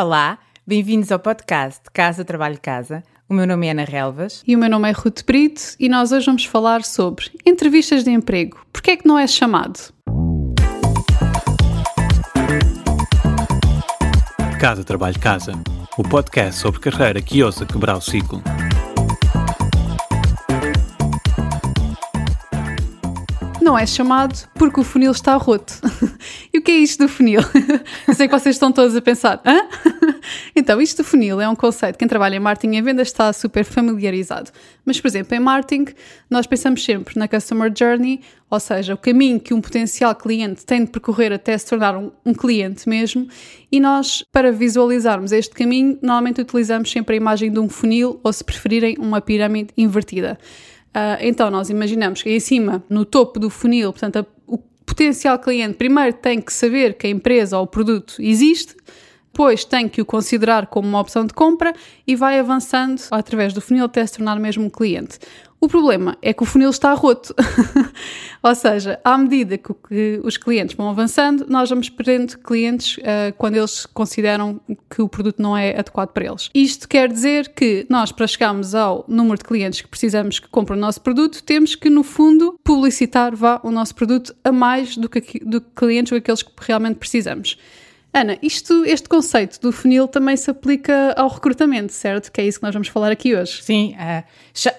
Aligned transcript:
Olá, 0.00 0.38
bem-vindos 0.64 1.10
ao 1.10 1.18
podcast 1.18 1.80
Casa 1.92 2.24
Trabalho 2.24 2.56
Casa. 2.62 3.02
O 3.28 3.34
meu 3.34 3.48
nome 3.48 3.66
é 3.66 3.72
Ana 3.72 3.82
Relvas. 3.82 4.44
E 4.46 4.54
o 4.54 4.58
meu 4.58 4.70
nome 4.70 4.88
é 4.88 4.92
Ruth 4.92 5.24
Brito 5.26 5.60
e 5.76 5.88
nós 5.88 6.12
hoje 6.12 6.24
vamos 6.24 6.44
falar 6.44 6.84
sobre 6.84 7.24
entrevistas 7.44 8.04
de 8.04 8.10
emprego. 8.12 8.64
Porquê 8.72 8.92
é 8.92 8.96
que 8.96 9.08
não 9.08 9.18
és 9.18 9.34
chamado? 9.34 9.92
Casa 14.60 14.84
Trabalho 14.84 15.18
Casa, 15.18 15.60
o 15.98 16.04
podcast 16.04 16.60
sobre 16.60 16.78
carreira 16.78 17.20
que 17.20 17.42
ousa 17.42 17.66
quebrar 17.66 17.96
o 17.96 18.00
ciclo. 18.00 18.40
Não 23.68 23.78
é 23.78 23.84
chamado 23.84 24.48
porque 24.54 24.80
o 24.80 24.82
funil 24.82 25.12
está 25.12 25.34
roto. 25.34 25.74
e 26.54 26.56
o 26.56 26.62
que 26.62 26.72
é 26.72 26.76
isto 26.76 27.04
do 27.04 27.08
funil? 27.08 27.42
Sei 28.16 28.26
que 28.26 28.32
vocês 28.32 28.56
estão 28.56 28.72
todos 28.72 28.96
a 28.96 29.02
pensar, 29.02 29.42
hã? 29.44 29.60
então, 30.56 30.80
isto 30.80 31.02
do 31.02 31.04
funil 31.04 31.38
é 31.38 31.46
um 31.46 31.54
conceito 31.54 31.92
que 31.92 31.98
quem 31.98 32.08
trabalha 32.08 32.36
em 32.36 32.40
marketing 32.40 32.76
e 32.76 32.80
venda 32.80 33.02
está 33.02 33.30
super 33.30 33.66
familiarizado. 33.66 34.50
Mas, 34.86 34.98
por 34.98 35.08
exemplo, 35.08 35.36
em 35.36 35.40
marketing, 35.40 35.92
nós 36.30 36.46
pensamos 36.46 36.82
sempre 36.82 37.18
na 37.18 37.28
customer 37.28 37.70
journey, 37.78 38.22
ou 38.48 38.58
seja, 38.58 38.94
o 38.94 38.96
caminho 38.96 39.38
que 39.38 39.52
um 39.52 39.60
potencial 39.60 40.14
cliente 40.14 40.64
tem 40.64 40.86
de 40.86 40.90
percorrer 40.90 41.30
até 41.30 41.56
se 41.58 41.66
tornar 41.66 41.94
um, 41.94 42.10
um 42.24 42.32
cliente 42.32 42.88
mesmo, 42.88 43.28
e 43.70 43.78
nós, 43.78 44.24
para 44.32 44.50
visualizarmos 44.50 45.30
este 45.30 45.54
caminho, 45.54 45.98
normalmente 46.00 46.40
utilizamos 46.40 46.90
sempre 46.90 47.16
a 47.16 47.18
imagem 47.18 47.52
de 47.52 47.58
um 47.58 47.68
funil 47.68 48.18
ou, 48.24 48.32
se 48.32 48.42
preferirem, 48.42 48.96
uma 48.98 49.20
pirâmide 49.20 49.74
invertida. 49.76 50.38
Uh, 50.88 51.20
então, 51.20 51.50
nós 51.50 51.70
imaginamos 51.70 52.22
que 52.22 52.30
em 52.30 52.40
cima, 52.40 52.82
no 52.88 53.04
topo 53.04 53.38
do 53.38 53.50
funil, 53.50 53.92
portanto, 53.92 54.16
a, 54.16 54.26
o 54.46 54.58
potencial 54.58 55.38
cliente 55.38 55.74
primeiro 55.74 56.14
tem 56.14 56.40
que 56.40 56.52
saber 56.52 56.94
que 56.94 57.06
a 57.06 57.10
empresa 57.10 57.58
ou 57.58 57.64
o 57.64 57.66
produto 57.66 58.14
existe, 58.18 58.74
depois 59.38 59.64
tem 59.64 59.88
que 59.88 60.00
o 60.02 60.04
considerar 60.04 60.66
como 60.66 60.88
uma 60.88 61.00
opção 61.00 61.24
de 61.24 61.32
compra 61.32 61.72
e 62.04 62.16
vai 62.16 62.40
avançando 62.40 63.00
através 63.10 63.52
do 63.52 63.60
funil 63.60 63.84
até 63.84 64.04
se 64.04 64.14
tornar 64.14 64.36
mesmo 64.40 64.68
cliente. 64.68 65.20
O 65.60 65.66
problema 65.66 66.16
é 66.22 66.32
que 66.32 66.42
o 66.42 66.46
funil 66.46 66.70
está 66.70 66.92
roto. 66.94 67.34
Ou 68.42 68.54
seja, 68.54 69.00
à 69.04 69.18
medida 69.18 69.58
que, 69.58 70.20
os 70.22 70.36
clientes 70.36 70.76
vão 70.76 70.88
avançando, 70.88 71.46
nós 71.48 71.68
vamos 71.68 71.90
perdendo 71.90 72.38
clientes 72.38 72.96
uh, 72.98 73.34
quando 73.36 73.56
eles 73.56 73.84
consideram 73.84 74.60
que 74.88 75.02
o 75.02 75.08
produto 75.08 75.42
não 75.42 75.56
é 75.56 75.76
adequado 75.76 76.10
para 76.10 76.26
eles. 76.26 76.48
Isto 76.54 76.88
quer 76.88 77.12
dizer 77.12 77.48
que 77.48 77.84
nós, 77.90 78.12
para 78.12 78.26
chegarmos 78.28 78.72
ao 78.74 79.04
número 79.08 79.38
de 79.38 79.44
clientes 79.44 79.80
que 79.80 79.88
precisamos 79.88 80.38
que 80.38 80.48
comprem 80.48 80.78
o 80.78 80.80
nosso 80.80 81.00
produto, 81.00 81.42
temos 81.42 81.74
que, 81.74 81.90
no 81.90 82.04
fundo, 82.04 82.56
publicitar 82.62 83.34
vá, 83.34 83.60
o 83.64 83.72
nosso 83.72 83.96
produto 83.96 84.32
a 84.44 84.52
mais 84.52 84.96
do 84.96 85.08
que, 85.08 85.40
do 85.44 85.60
que 85.60 85.70
clientes 85.74 86.12
ou 86.12 86.18
aqueles 86.18 86.42
que 86.42 86.52
realmente 86.60 86.98
precisamos. 86.98 87.58
Ana, 88.12 88.38
isto, 88.42 88.84
este 88.86 89.08
conceito 89.08 89.60
do 89.60 89.70
funil 89.70 90.08
também 90.08 90.36
se 90.36 90.50
aplica 90.50 91.12
ao 91.16 91.28
recrutamento, 91.28 91.92
certo? 91.92 92.32
Que 92.32 92.40
é 92.40 92.46
isso 92.46 92.58
que 92.58 92.64
nós 92.64 92.72
vamos 92.72 92.88
falar 92.88 93.12
aqui 93.12 93.36
hoje. 93.36 93.62
Sim, 93.62 93.94
uh, 93.94 94.24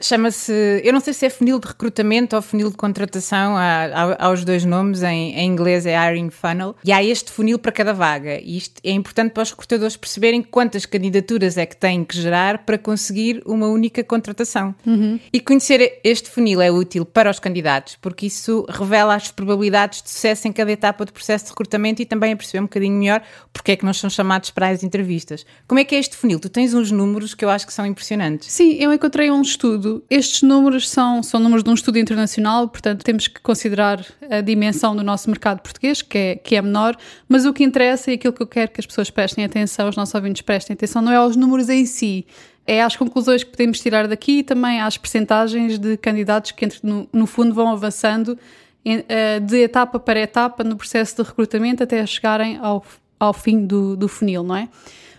chama-se, 0.01 0.81
eu 0.83 0.91
não 0.91 0.99
sei 0.99 1.13
se 1.13 1.27
é 1.27 1.29
funil 1.29 1.59
de 1.59 1.67
recrutamento 1.67 2.35
ou 2.35 2.41
funil 2.41 2.71
de 2.71 2.75
contratação, 2.75 3.55
há, 3.55 3.85
há, 3.85 4.25
há 4.25 4.31
os 4.31 4.43
dois 4.43 4.65
nomes, 4.65 5.03
em, 5.03 5.35
em, 5.35 5.45
inglês 5.45 5.85
é 5.85 5.95
hiring 5.95 6.31
funnel, 6.31 6.75
e 6.83 6.91
há 6.91 7.03
este 7.03 7.31
funil 7.31 7.59
para 7.59 7.71
cada 7.71 7.93
vaga. 7.93 8.39
E 8.39 8.57
isto 8.57 8.81
é 8.83 8.91
importante 8.91 9.31
para 9.31 9.43
os 9.43 9.51
recrutadores 9.51 9.95
perceberem 9.95 10.41
quantas 10.41 10.85
candidaturas 10.85 11.57
é 11.57 11.65
que 11.65 11.77
têm 11.77 12.03
que 12.03 12.19
gerar 12.19 12.59
para 12.65 12.77
conseguir 12.79 13.43
uma 13.45 13.67
única 13.67 14.03
contratação. 14.03 14.73
Uhum. 14.85 15.19
E 15.31 15.39
conhecer 15.39 15.99
este 16.03 16.29
funil 16.29 16.61
é 16.61 16.71
útil 16.71 17.05
para 17.05 17.29
os 17.29 17.39
candidatos, 17.39 17.95
porque 18.01 18.25
isso 18.25 18.65
revela 18.67 19.13
as 19.13 19.29
probabilidades 19.29 20.01
de 20.01 20.09
sucesso 20.09 20.47
em 20.47 20.51
cada 20.51 20.71
etapa 20.71 21.05
do 21.05 21.13
processo 21.13 21.45
de 21.45 21.51
recrutamento 21.51 22.01
e 22.01 22.05
também 22.05 22.33
a 22.33 22.35
perceber 22.35 22.59
um 22.59 22.63
bocadinho 22.63 22.97
melhor 22.97 23.18
porque 23.51 23.71
é 23.71 23.75
que 23.75 23.85
não 23.85 23.93
são 23.93 24.09
chamados 24.09 24.51
para 24.51 24.69
as 24.69 24.83
entrevistas. 24.83 25.45
Como 25.67 25.79
é 25.79 25.83
que 25.83 25.95
é 25.95 25.99
este 25.99 26.15
funil? 26.15 26.39
Tu 26.39 26.49
tens 26.49 26.73
uns 26.73 26.91
números 26.91 27.33
que 27.33 27.43
eu 27.43 27.49
acho 27.49 27.65
que 27.65 27.73
são 27.73 27.85
impressionantes. 27.85 28.51
Sim, 28.51 28.73
eu 28.73 28.93
encontrei 28.93 29.29
um 29.31 29.41
estudo. 29.41 30.03
Estes 30.09 30.41
números 30.41 30.89
são, 30.89 31.21
são 31.23 31.39
números 31.39 31.63
de 31.63 31.69
um 31.69 31.73
estudo 31.73 31.97
internacional, 31.97 32.67
portanto 32.67 33.03
temos 33.03 33.27
que 33.27 33.39
considerar 33.41 34.05
a 34.29 34.41
dimensão 34.41 34.95
do 34.95 35.03
nosso 35.03 35.29
mercado 35.29 35.61
português, 35.61 36.01
que 36.01 36.17
é, 36.17 36.35
que 36.35 36.55
é 36.55 36.61
menor, 36.61 36.95
mas 37.27 37.45
o 37.45 37.53
que 37.53 37.63
interessa 37.63 38.11
e 38.11 38.15
aquilo 38.15 38.33
que 38.33 38.41
eu 38.41 38.47
quero 38.47 38.71
que 38.71 38.79
as 38.79 38.85
pessoas 38.85 39.09
prestem 39.09 39.45
atenção, 39.45 39.89
os 39.89 39.95
nossos 39.95 40.15
ouvintes 40.15 40.41
prestem 40.41 40.73
atenção, 40.73 41.01
não 41.01 41.11
é 41.11 41.15
aos 41.15 41.35
números 41.35 41.69
em 41.69 41.85
si, 41.85 42.25
é 42.65 42.83
às 42.83 42.95
conclusões 42.95 43.43
que 43.43 43.49
podemos 43.49 43.79
tirar 43.79 44.07
daqui 44.07 44.39
e 44.39 44.43
também 44.43 44.79
às 44.79 44.97
percentagens 44.97 45.79
de 45.79 45.97
candidatos 45.97 46.51
que, 46.51 46.67
no, 46.83 47.09
no 47.11 47.25
fundo, 47.25 47.53
vão 47.53 47.69
avançando 47.69 48.37
eh, 48.85 49.39
de 49.39 49.63
etapa 49.63 49.99
para 49.99 50.19
etapa 50.19 50.63
no 50.63 50.77
processo 50.77 51.15
de 51.17 51.27
recrutamento 51.27 51.83
até 51.83 52.05
chegarem 52.05 52.57
ao 52.61 52.83
ao 53.19 53.33
fim 53.33 53.65
do, 53.65 53.95
do 53.95 54.07
funil, 54.07 54.43
não 54.43 54.55
é? 54.55 54.69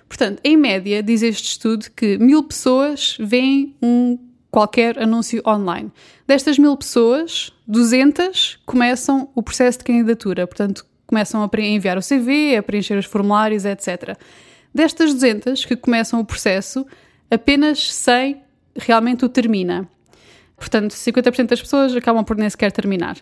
Portanto, 0.09 0.41
em 0.43 0.57
média, 0.57 1.03
diz 1.03 1.23
este 1.23 1.49
estudo 1.49 1.87
que 1.95 2.19
mil 2.19 2.43
pessoas 2.43 3.17
veem 3.21 3.77
um 3.81 4.19
qualquer 4.51 4.99
anúncio 5.01 5.43
online. 5.47 5.93
Destas 6.27 6.59
mil 6.59 6.77
pessoas, 6.77 7.53
200 7.67 8.59
começam 8.67 9.31
o 9.35 9.43
processo 9.43 9.79
de 9.79 9.85
candidatura, 9.85 10.47
portanto, 10.47 10.85
começam 11.07 11.43
a 11.43 11.61
enviar 11.61 11.97
o 11.97 12.01
CV, 12.01 12.57
a 12.57 12.63
preencher 12.63 12.99
os 12.99 13.07
formulários, 13.07 13.65
etc. 13.65 14.17
Destas 14.75 15.13
200 15.13 15.65
que 15.65 15.77
começam 15.77 16.21
o 16.21 16.25
processo, 16.25 16.87
apenas 17.31 17.93
100 17.93 18.43
realmente 18.77 19.25
o 19.25 19.29
termina. 19.29 19.89
Portanto, 20.57 20.93
50% 20.93 21.47
das 21.47 21.63
pessoas 21.63 21.95
acabam 21.97 22.25
por 22.25 22.37
nem 22.37 22.49
sequer 22.51 22.71
terminar. 22.71 23.17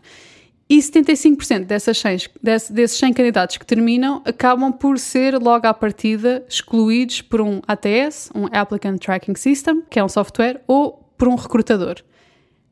E 0.71 0.79
75% 0.79 1.65
dessas 1.65 1.99
100, 1.99 2.29
desses 2.43 2.99
100 2.99 3.15
candidatos 3.15 3.56
que 3.56 3.65
terminam 3.65 4.23
acabam 4.27 4.71
por 4.71 4.99
ser, 4.99 5.39
logo 5.39 5.67
à 5.67 5.73
partida, 5.73 6.45
excluídos 6.47 7.23
por 7.23 7.41
um 7.41 7.62
ATS, 7.67 8.31
um 8.34 8.47
Applicant 8.53 8.99
Tracking 8.99 9.34
System, 9.34 9.83
que 9.89 9.99
é 9.99 10.05
um 10.05 10.09
software, 10.09 10.62
ou 10.67 11.11
por 11.17 11.27
um 11.27 11.37
recrutador. 11.37 11.97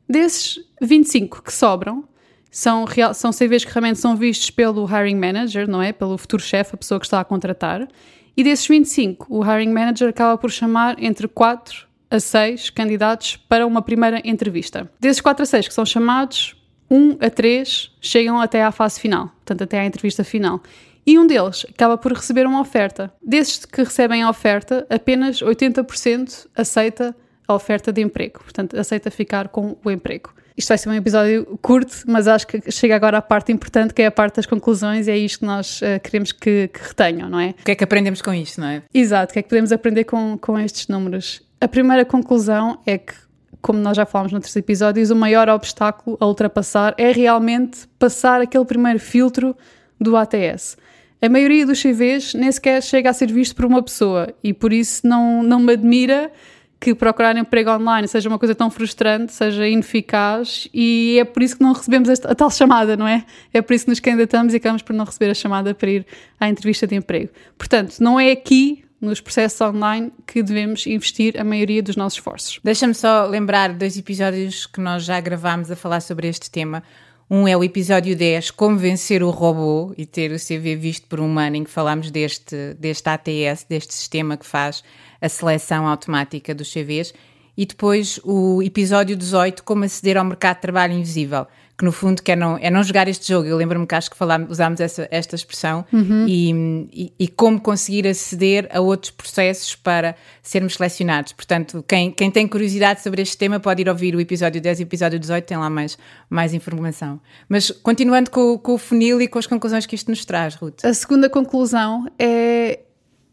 Desses 0.07 0.59
25 0.79 1.41
que 1.41 1.51
sobram, 1.51 2.03
são, 2.51 2.85
real, 2.85 3.13
são 3.13 3.31
CVs 3.31 3.65
que 3.65 3.71
realmente 3.71 3.99
são 3.99 4.15
vistos 4.15 4.51
pelo 4.51 4.85
hiring 4.85 5.15
manager, 5.15 5.67
não 5.67 5.81
é? 5.81 5.91
Pelo 5.91 6.17
futuro 6.17 6.41
chefe, 6.41 6.75
a 6.75 6.77
pessoa 6.77 6.99
que 6.99 7.05
está 7.05 7.19
a 7.19 7.25
contratar. 7.25 7.87
E 8.35 8.43
desses 8.43 8.67
25, 8.67 9.25
o 9.29 9.43
hiring 9.43 9.73
manager 9.73 10.09
acaba 10.09 10.37
por 10.37 10.51
chamar 10.51 10.95
entre 11.03 11.27
4 11.27 11.87
a 12.09 12.19
6 12.19 12.69
candidatos 12.69 13.35
para 13.35 13.65
uma 13.65 13.81
primeira 13.81 14.21
entrevista. 14.23 14.89
Desses 14.99 15.19
4 15.19 15.43
a 15.43 15.45
6 15.45 15.67
que 15.67 15.73
são 15.73 15.85
chamados, 15.85 16.55
1 16.89 17.17
a 17.19 17.29
3 17.29 17.91
chegam 17.99 18.39
até 18.39 18.63
à 18.63 18.71
fase 18.71 18.99
final, 18.99 19.27
portanto, 19.27 19.63
até 19.63 19.79
à 19.79 19.85
entrevista 19.85 20.23
final. 20.23 20.61
E 21.05 21.17
um 21.17 21.25
deles 21.25 21.65
acaba 21.69 21.97
por 21.97 22.11
receber 22.11 22.45
uma 22.45 22.59
oferta. 22.59 23.13
Desses 23.21 23.65
que 23.65 23.81
recebem 23.81 24.23
a 24.23 24.29
oferta, 24.29 24.85
apenas 24.89 25.41
80% 25.41 26.47
aceita 26.55 27.15
a 27.47 27.53
oferta 27.53 27.93
de 27.93 28.01
emprego, 28.01 28.39
portanto, 28.43 28.77
aceita 28.77 29.09
ficar 29.09 29.47
com 29.47 29.77
o 29.83 29.89
emprego. 29.89 30.33
Isto 30.57 30.69
vai 30.69 30.77
ser 30.77 30.89
um 30.89 30.93
episódio 30.93 31.45
curto, 31.61 32.03
mas 32.07 32.27
acho 32.27 32.47
que 32.47 32.71
chega 32.71 32.95
agora 32.95 33.19
à 33.19 33.21
parte 33.21 33.51
importante, 33.51 33.93
que 33.93 34.01
é 34.01 34.07
a 34.07 34.11
parte 34.11 34.37
das 34.37 34.47
conclusões, 34.47 35.07
e 35.07 35.11
é 35.11 35.17
isto 35.17 35.39
que 35.39 35.45
nós 35.45 35.81
uh, 35.81 35.99
queremos 36.03 36.31
que, 36.31 36.67
que, 36.67 36.79
retenham, 36.81 37.29
não 37.29 37.39
é? 37.39 37.51
O 37.51 37.63
que 37.63 37.71
é 37.71 37.75
que 37.75 37.83
aprendemos 37.83 38.23
com 38.23 38.33
isto, 38.33 38.59
não 38.59 38.67
é? 38.67 38.81
Exato, 38.91 39.31
o 39.31 39.33
que 39.33 39.39
é 39.39 39.41
que 39.43 39.49
podemos 39.49 39.71
aprender 39.71 40.05
com, 40.05 40.35
com 40.37 40.57
estes 40.57 40.87
números? 40.87 41.43
A 41.61 41.67
primeira 41.67 42.03
conclusão 42.03 42.79
é 42.87 42.97
que 42.97 43.13
como 43.61 43.79
nós 43.79 43.97
já 43.97 44.05
falámos 44.05 44.31
noutros 44.31 44.55
episódios, 44.55 45.09
o 45.09 45.15
maior 45.15 45.49
obstáculo 45.49 46.17
a 46.19 46.25
ultrapassar 46.25 46.93
é 46.97 47.11
realmente 47.11 47.87
passar 47.99 48.41
aquele 48.41 48.65
primeiro 48.65 48.99
filtro 48.99 49.55
do 49.99 50.15
ATS. 50.15 50.77
A 51.21 51.27
maioria 51.27 51.65
dos 51.65 51.81
CVs 51.81 52.35
nem 52.35 52.51
sequer 52.51 52.81
chega 52.83 53.09
a 53.09 53.13
ser 53.13 53.31
visto 53.31 53.55
por 53.55 53.65
uma 53.65 53.81
pessoa 53.81 54.33
e 54.43 54.53
por 54.53 54.71
isso 54.71 55.05
não, 55.07 55.41
não 55.41 55.59
me 55.59 55.73
admira 55.73 56.31
que 56.79 56.93
procurar 56.93 57.35
emprego 57.35 57.71
online 57.71 58.07
seja 58.07 58.29
uma 58.29 58.37
coisa 58.37 58.53
tão 58.53 58.69
frustrante, 58.69 59.33
seja 59.33 59.67
ineficaz 59.67 60.67
e 60.71 61.17
é 61.19 61.25
por 61.25 61.41
isso 61.41 61.57
que 61.57 61.63
não 61.63 61.73
recebemos 61.73 62.07
a 62.09 62.35
tal 62.35 62.51
chamada, 62.51 62.95
não 62.95 63.07
é? 63.07 63.25
É 63.51 63.63
por 63.63 63.73
isso 63.73 63.85
que 63.85 63.89
nos 63.89 63.99
candidatamos 63.99 64.53
e 64.53 64.57
acabamos 64.57 64.83
por 64.83 64.93
não 64.93 65.05
receber 65.05 65.31
a 65.31 65.33
chamada 65.33 65.73
para 65.73 65.89
ir 65.89 66.05
à 66.39 66.47
entrevista 66.47 66.85
de 66.85 66.95
emprego. 66.95 67.31
Portanto, 67.57 67.95
não 67.99 68.19
é 68.19 68.31
aqui 68.31 68.83
nos 68.99 69.21
processos 69.21 69.61
online 69.61 70.11
que 70.25 70.41
devemos 70.41 70.87
investir 70.87 71.39
a 71.39 71.43
maioria 71.43 71.83
dos 71.83 71.95
nossos 71.95 72.17
esforços. 72.17 72.59
Deixa-me 72.63 72.93
só 72.93 73.25
lembrar 73.25 73.73
dois 73.73 73.97
episódios 73.97 74.65
que 74.65 74.79
nós 74.79 75.03
já 75.03 75.19
gravámos 75.19 75.69
a 75.69 75.75
falar 75.75 76.01
sobre 76.01 76.27
este 76.27 76.49
tema. 76.49 76.83
Um 77.29 77.47
é 77.47 77.57
o 77.57 77.63
episódio 77.63 78.15
10, 78.15 78.51
Como 78.51 78.77
Vencer 78.77 79.21
o 79.21 79.29
Robô 79.29 79.93
e 79.97 80.05
ter 80.05 80.31
o 80.31 80.39
CV 80.39 80.75
visto 80.75 81.07
por 81.07 81.19
um 81.19 81.25
humano, 81.25 81.57
em 81.57 81.63
que 81.63 81.69
falámos 81.69 82.09
deste, 82.09 82.73
deste 82.79 83.09
ATS, 83.09 83.65
deste 83.67 83.93
sistema 83.93 84.37
que 84.37 84.45
faz 84.45 84.83
a 85.21 85.27
seleção 85.27 85.85
automática 85.85 86.55
dos 86.55 86.71
CVs. 86.71 87.13
E 87.57 87.65
depois 87.65 88.19
o 88.23 88.63
episódio 88.63 89.15
18, 89.15 89.63
Como 89.63 89.83
Aceder 89.83 90.17
ao 90.17 90.23
Mercado 90.23 90.55
de 90.55 90.61
Trabalho 90.61 90.93
Invisível, 90.93 91.47
que 91.77 91.85
no 91.85 91.91
fundo 91.91 92.23
quer 92.23 92.35
não, 92.35 92.57
é 92.57 92.71
não 92.71 92.81
jogar 92.81 93.07
este 93.07 93.27
jogo. 93.27 93.47
Eu 93.47 93.55
lembro-me 93.55 93.85
que 93.85 93.93
acho 93.93 94.09
que 94.09 94.17
falámos, 94.17 94.49
usámos 94.49 94.79
essa, 94.79 95.07
esta 95.11 95.35
expressão 95.35 95.85
uhum. 95.93 96.25
e, 96.27 96.89
e, 96.91 97.13
e, 97.19 97.27
como 97.27 97.61
conseguir 97.61 98.07
aceder 98.07 98.67
a 98.71 98.81
outros 98.81 99.11
processos 99.11 99.75
para 99.75 100.15
sermos 100.41 100.73
selecionados. 100.73 101.33
Portanto, 101.33 101.85
quem, 101.87 102.11
quem 102.11 102.31
tem 102.31 102.47
curiosidade 102.47 103.03
sobre 103.03 103.21
este 103.21 103.37
tema 103.37 103.59
pode 103.59 103.81
ir 103.81 103.89
ouvir 103.89 104.15
o 104.15 104.19
episódio 104.19 104.59
10 104.59 104.79
e 104.79 104.83
o 104.83 104.85
episódio 104.85 105.19
18, 105.19 105.45
tem 105.45 105.57
lá 105.57 105.69
mais, 105.69 105.99
mais 106.27 106.51
informação. 106.51 107.19
Mas 107.47 107.69
continuando 107.69 108.31
com, 108.31 108.57
com 108.57 108.73
o 108.73 108.77
funil 108.79 109.21
e 109.21 109.27
com 109.27 109.37
as 109.37 109.45
conclusões 109.45 109.85
que 109.85 109.93
isto 109.93 110.09
nos 110.09 110.25
traz, 110.25 110.55
Ruth. 110.55 110.83
A 110.83 110.93
segunda 110.95 111.29
conclusão 111.29 112.07
é 112.17 112.79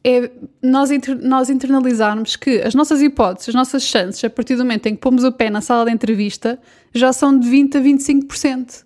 é 0.05 0.31
nós, 0.63 0.91
inter, 0.91 1.19
nós 1.23 1.49
internalizarmos 1.49 2.37
que 2.37 2.61
as 2.61 2.75
nossas 2.75 3.01
hipóteses, 3.01 3.49
as 3.49 3.55
nossas 3.55 3.83
chances, 3.83 4.23
a 4.23 4.29
partir 4.29 4.55
do 4.55 4.63
momento 4.63 4.87
em 4.87 4.95
que 4.95 5.01
pomos 5.01 5.25
o 5.25 5.33
pé 5.33 5.49
na 5.49 5.63
sala 5.63 5.87
de 5.87 5.93
entrevista, 5.93 6.59
já 6.93 7.13
são 7.13 7.37
de 7.39 7.49
20% 7.49 7.77
a 7.77 7.81
25%. 7.81 8.85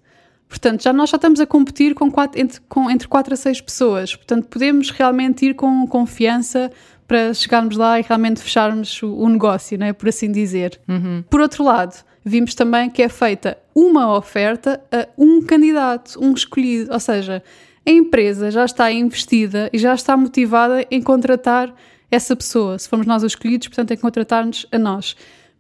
Portanto, 0.49 0.83
já 0.83 0.93
nós 0.93 1.11
já 1.11 1.17
estamos 1.17 1.41
a 1.41 1.47
competir 1.47 1.95
com 1.95 2.11
quatro, 2.11 2.41
entre, 2.41 2.61
com, 2.69 2.91
entre 2.91 3.07
4 3.07 3.35
a 3.35 3.37
6 3.37 3.61
pessoas. 3.61 4.15
Portanto, 4.15 4.47
podemos 4.47 4.91
realmente 4.91 5.45
ir 5.45 5.55
com 5.55 5.87
confiança 5.87 6.71
para 7.07 7.35
chegarmos 7.35 7.77
lá 7.77 7.99
e 7.99 8.03
realmente 8.03 8.41
fecharmos 8.41 9.03
o, 9.03 9.15
o 9.15 9.29
negócio, 9.29 9.77
né, 9.77 9.93
por 9.93 10.09
assim 10.09 10.31
dizer. 10.31 10.81
Uhum. 10.89 11.25
Por 11.29 11.41
outro 11.41 11.65
lado, 11.65 12.03
vimos 12.25 12.55
também 12.55 12.89
que 12.89 13.03
é 13.03 13.09
feita 13.09 13.59
uma 13.75 14.17
oferta 14.17 14.81
a 14.93 15.09
um 15.19 15.43
candidato, 15.43 16.19
um 16.23 16.33
escolhido. 16.33 16.93
Ou 16.93 17.01
seja, 17.01 17.43
a 17.89 17.91
empresa 17.91 18.51
já 18.51 18.67
está 18.67 18.93
investida 18.93 19.71
e 19.73 19.79
já 19.79 19.95
está 19.95 20.15
motivada 20.15 20.87
em 20.91 21.01
contratar 21.01 21.75
essa 22.11 22.37
pessoa. 22.37 22.79
Se 22.79 22.87
formos 22.87 23.07
nós 23.07 23.23
os 23.23 23.33
escolhidos, 23.33 23.67
portanto, 23.67 23.93
em 23.93 23.97
contratar-nos 23.97 24.67
a 24.71 24.79
nós. 24.79 25.17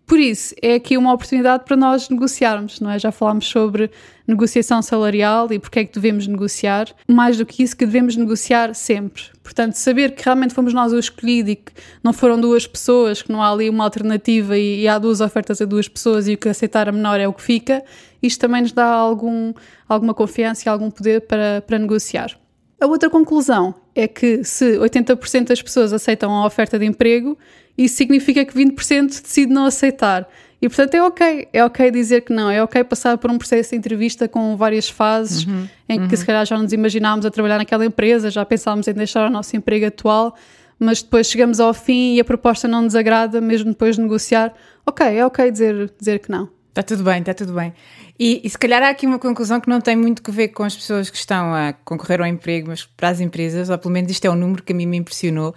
Por 0.08 0.19
isso, 0.19 0.55
é 0.62 0.72
aqui 0.72 0.96
uma 0.96 1.12
oportunidade 1.12 1.64
para 1.66 1.76
nós 1.76 2.08
negociarmos, 2.08 2.81
não 2.81 2.90
é? 2.90 2.99
Já 2.99 3.12
falámos 3.12 3.46
sobre 3.46 3.90
negociação 4.26 4.81
salarial 4.81 5.52
e 5.52 5.58
porque 5.58 5.81
é 5.81 5.84
que 5.84 5.93
devemos 5.93 6.26
negociar. 6.26 6.88
Mais 7.06 7.37
do 7.37 7.44
que 7.44 7.62
isso, 7.62 7.76
que 7.76 7.84
devemos 7.84 8.16
negociar 8.16 8.75
sempre. 8.75 9.25
Portanto, 9.43 9.75
saber 9.75 10.14
que 10.14 10.25
realmente 10.25 10.55
fomos 10.55 10.72
nós 10.72 10.94
o 10.94 10.99
escolhido 10.99 11.50
e 11.50 11.56
que 11.56 11.72
não 12.02 12.14
foram 12.14 12.40
duas 12.40 12.66
pessoas, 12.66 13.20
que 13.20 13.31
não 13.31 13.43
há 13.43 13.52
ali 13.52 13.69
uma 13.69 13.84
alternativa 13.84 14.56
e, 14.56 14.81
e 14.81 14.88
há 14.88 14.99
duas 14.99 15.20
ofertas 15.20 15.60
a 15.60 15.66
duas 15.66 15.87
pessoas 15.88 16.26
e 16.26 16.32
o 16.32 16.38
que 16.38 16.49
aceitar 16.49 16.88
a 16.88 16.93
menor 16.93 17.20
é 17.20 17.28
o 17.28 17.32
que 17.34 17.43
fica, 17.43 17.84
isto 18.22 18.40
também 18.40 18.62
nos 18.62 18.72
dá 18.72 18.87
algum, 18.87 19.52
alguma 19.87 20.14
confiança 20.14 20.66
e 20.66 20.69
algum 20.70 20.90
poder 20.90 21.20
para, 21.20 21.62
para 21.66 21.78
negociar. 21.78 22.34
A 22.81 22.87
outra 22.87 23.10
conclusão 23.10 23.75
é 23.99 24.06
que 24.06 24.45
se 24.45 24.79
80% 24.79 25.49
das 25.49 25.61
pessoas 25.61 25.93
aceitam 25.93 26.31
a 26.33 26.47
oferta 26.47 26.79
de 26.79 26.85
emprego, 26.85 27.37
isso 27.77 27.97
significa 27.97 28.45
que 28.45 28.55
20% 28.55 29.23
decide 29.23 29.53
não 29.53 29.65
aceitar. 29.65 30.29
E 30.62 30.69
portanto 30.69 30.95
é 30.95 31.03
ok, 31.03 31.49
é 31.53 31.65
ok 31.65 31.91
dizer 31.91 32.21
que 32.21 32.33
não, 32.33 32.49
é 32.49 32.62
ok 32.62 32.85
passar 32.85 33.19
por 33.19 33.29
um 33.29 33.37
processo 33.37 33.71
de 33.71 33.77
entrevista 33.77 34.29
com 34.29 34.56
várias 34.56 34.89
fases 34.89 35.45
Uhum, 35.45 35.69
em 35.89 36.06
que 36.06 36.17
se 36.17 36.25
calhar 36.25 36.47
já 36.47 36.56
nos 36.56 36.73
imaginámos 36.73 37.27
a 37.27 37.31
trabalhar 37.31 37.59
naquela 37.59 37.85
empresa, 37.85 38.31
já 38.31 38.45
pensámos 38.45 38.87
em 38.87 38.93
deixar 38.93 39.27
o 39.27 39.31
nosso 39.31 39.56
emprego 39.56 39.87
atual, 39.87 40.37
mas 40.79 41.03
depois 41.03 41.27
chegamos 41.27 41.59
ao 41.59 41.75
fim 41.75 42.15
e 42.15 42.21
a 42.21 42.25
proposta 42.25 42.69
não 42.69 42.83
nos 42.83 42.94
agrada, 42.94 43.41
mesmo 43.41 43.71
depois 43.71 43.97
de 43.97 44.03
negociar. 44.03 44.55
Ok, 44.87 45.05
é 45.05 45.27
ok 45.27 45.51
dizer, 45.51 45.93
dizer 45.99 46.21
que 46.21 46.31
não. 46.31 46.49
Está 46.69 46.82
tudo 46.82 47.03
bem, 47.03 47.20
está 47.20 47.35
tudo 47.35 47.53
bem. 47.53 47.73
E, 48.19 48.41
e 48.44 48.50
se 48.50 48.59
calhar 48.59 48.82
há 48.82 48.91
aqui 48.91 49.06
uma 49.06 49.19
conclusão 49.19 49.61
que 49.61 49.69
não 49.69 49.81
tem 49.81 49.97
muito 49.97 50.23
que 50.23 50.31
ver 50.31 50.49
com 50.49 50.62
as 50.62 50.76
pessoas 50.76 51.11
que 51.11 51.17
estão 51.17 51.55
a 51.55 51.73
concorrer 51.85 52.20
ao 52.20 52.26
emprego, 52.26 52.69
mas 52.69 52.85
para 52.85 53.09
as 53.09 53.20
empresas, 53.20 53.69
ou 53.70 53.79
pelo 53.79 53.93
menos 53.93 54.11
isto 54.11 54.25
é 54.25 54.31
um 54.31 54.37
número 54.37 54.62
que 54.62 54.73
a 54.73 54.76
mim 54.76 54.87
me 54.87 54.97
impressionou. 54.97 55.55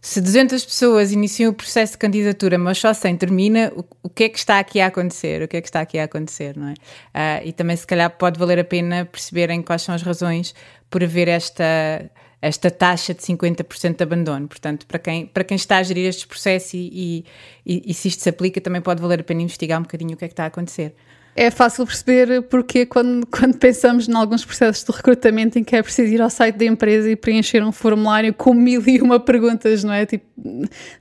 Se 0.00 0.20
200 0.20 0.64
pessoas 0.64 1.12
iniciam 1.12 1.50
o 1.50 1.54
processo 1.54 1.92
de 1.92 1.98
candidatura, 1.98 2.58
mas 2.58 2.76
só 2.78 2.92
100 2.92 3.16
termina, 3.16 3.72
o, 3.74 3.84
o 4.02 4.10
que 4.10 4.24
é 4.24 4.28
que 4.28 4.38
está 4.38 4.58
aqui 4.58 4.80
a 4.80 4.86
acontecer? 4.88 5.42
O 5.42 5.48
que 5.48 5.56
é 5.56 5.60
que 5.62 5.68
está 5.68 5.80
aqui 5.80 5.98
a 5.98 6.04
acontecer, 6.04 6.56
não 6.56 6.68
é? 6.68 6.74
Ah, 7.14 7.40
e 7.42 7.52
também 7.52 7.76
se 7.76 7.86
calhar 7.86 8.10
pode 8.10 8.38
valer 8.38 8.58
a 8.58 8.64
pena 8.64 9.06
perceberem 9.06 9.62
quais 9.62 9.82
são 9.82 9.94
as 9.94 10.02
razões 10.02 10.54
por 10.90 11.02
haver 11.02 11.28
esta 11.28 12.10
esta 12.44 12.70
taxa 12.70 13.14
de 13.14 13.22
50% 13.22 13.96
de 13.96 14.02
abandono. 14.02 14.46
Portanto, 14.46 14.86
para 14.86 14.98
quem, 14.98 15.26
para 15.26 15.42
quem 15.42 15.56
está 15.56 15.78
a 15.78 15.82
gerir 15.82 16.06
estes 16.06 16.26
processos 16.26 16.74
e, 16.74 17.24
e, 17.64 17.90
e, 17.90 17.94
se 17.94 18.08
isto 18.08 18.22
se 18.22 18.28
aplica, 18.28 18.60
também 18.60 18.82
pode 18.82 19.00
valer 19.00 19.20
a 19.20 19.24
pena 19.24 19.40
investigar 19.40 19.78
um 19.78 19.82
bocadinho 19.82 20.12
o 20.12 20.16
que 20.16 20.26
é 20.26 20.28
que 20.28 20.34
está 20.34 20.44
a 20.44 20.48
acontecer. 20.48 20.94
É 21.36 21.50
fácil 21.50 21.84
perceber 21.84 22.42
porque 22.42 22.86
quando, 22.86 23.26
quando 23.26 23.58
pensamos 23.58 24.08
em 24.08 24.14
alguns 24.14 24.44
processos 24.44 24.84
de 24.84 24.92
recrutamento 24.92 25.58
em 25.58 25.64
que 25.64 25.74
é 25.74 25.82
preciso 25.82 26.12
ir 26.12 26.22
ao 26.22 26.30
site 26.30 26.56
da 26.56 26.64
empresa 26.64 27.10
e 27.10 27.16
preencher 27.16 27.62
um 27.62 27.72
formulário 27.72 28.32
com 28.32 28.54
mil 28.54 28.82
e 28.86 29.00
uma 29.00 29.18
perguntas, 29.18 29.82
não 29.82 29.92
é? 29.92 30.06
Tipo, 30.06 30.24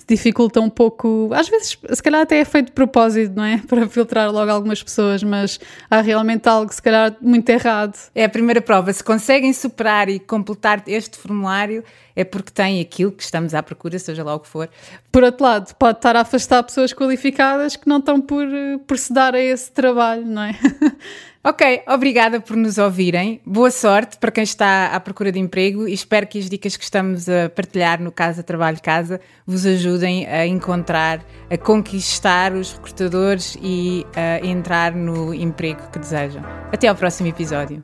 dificulta 0.07 0.59
um 0.59 0.69
pouco. 0.69 1.29
Às 1.33 1.49
vezes, 1.49 1.77
se 1.91 2.01
calhar 2.03 2.21
até 2.21 2.39
é 2.39 2.45
feito 2.45 2.67
de 2.67 2.71
propósito, 2.71 3.35
não 3.35 3.43
é? 3.43 3.61
Para 3.67 3.87
filtrar 3.87 4.31
logo 4.31 4.51
algumas 4.51 4.81
pessoas, 4.81 5.23
mas 5.23 5.59
há 5.89 6.01
realmente 6.01 6.47
algo, 6.47 6.73
se 6.73 6.81
calhar, 6.81 7.15
muito 7.21 7.49
errado. 7.49 7.97
É 8.15 8.25
a 8.25 8.29
primeira 8.29 8.61
prova. 8.61 8.91
Se 8.91 9.03
conseguem 9.03 9.53
superar 9.53 10.09
e 10.09 10.19
completar 10.19 10.83
este 10.87 11.17
formulário, 11.17 11.83
é 12.15 12.23
porque 12.23 12.51
têm 12.51 12.79
aquilo 12.79 13.11
que 13.11 13.23
estamos 13.23 13.53
à 13.53 13.63
procura, 13.63 13.97
seja 13.97 14.23
lá 14.23 14.35
o 14.35 14.39
que 14.39 14.47
for. 14.47 14.69
Por 15.11 15.23
outro 15.23 15.43
lado, 15.43 15.73
pode 15.75 15.97
estar 15.97 16.15
a 16.15 16.21
afastar 16.21 16.63
pessoas 16.63 16.93
qualificadas 16.93 17.75
que 17.75 17.87
não 17.87 17.97
estão 17.97 18.21
por, 18.21 18.45
por 18.85 18.97
se 18.97 19.11
dar 19.11 19.33
a 19.33 19.41
esse 19.41 19.71
trabalho, 19.71 20.22
não 20.29 20.43
é? 20.43 20.53
Ok, 21.45 21.81
obrigada 21.89 22.39
por 22.39 22.55
nos 22.55 22.77
ouvirem. 22.77 23.41
Boa 23.45 23.69
sorte 23.69 24.17
para 24.17 24.31
quem 24.31 24.45
está 24.45 24.85
à 24.93 24.99
procura 25.01 25.29
de 25.29 25.39
emprego 25.39 25.85
e 25.85 25.93
espero 25.93 26.25
que 26.25 26.39
as 26.39 26.49
dicas 26.49 26.77
que 26.77 26.85
estamos 26.85 27.27
a 27.27 27.49
partilhar 27.49 28.01
no 28.01 28.13
Casa 28.13 28.41
Trabalho 28.41 28.81
Casa 28.81 29.19
vos 29.45 29.65
ajudem 29.65 30.25
a 30.25 30.47
encontrar, 30.47 31.21
a 31.51 31.57
conquistar 31.57 32.53
os 32.53 32.71
recrutadores 32.71 33.57
e 33.61 34.05
a 34.15 34.39
entrar 34.45 34.95
no 34.95 35.33
emprego 35.33 35.81
que 35.91 35.99
desejam. 35.99 36.41
Até 36.71 36.87
ao 36.87 36.95
próximo 36.95 37.27
episódio. 37.27 37.83